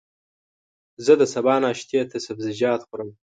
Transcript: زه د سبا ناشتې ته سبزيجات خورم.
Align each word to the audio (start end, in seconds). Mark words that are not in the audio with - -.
زه 1.05 1.13
د 1.17 1.23
سبا 1.33 1.55
ناشتې 1.63 1.99
ته 2.11 2.17
سبزيجات 2.27 2.81
خورم. 2.87 3.09